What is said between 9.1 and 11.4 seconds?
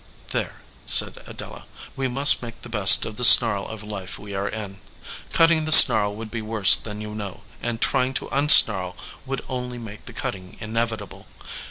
would only make the cutting inevi table.